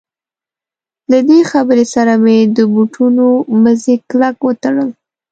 [1.11, 3.25] له دې خبرې سره مې د بوټونو
[3.63, 4.89] مزي کلک وتړل.